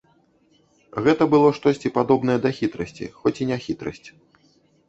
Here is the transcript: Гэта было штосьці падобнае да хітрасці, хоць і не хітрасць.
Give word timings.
Гэта 1.07 1.27
было 1.33 1.51
штосьці 1.59 1.91
падобнае 1.97 2.39
да 2.47 2.53
хітрасці, 2.61 3.11
хоць 3.19 3.39
і 3.47 3.49
не 3.51 3.57
хітрасць. 3.67 4.07